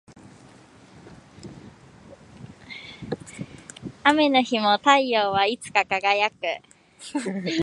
[4.03, 6.35] 雨の日も太陽はいつか輝く